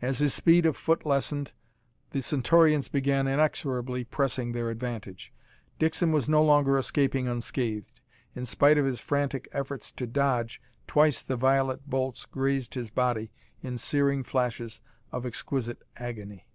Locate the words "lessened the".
1.04-2.22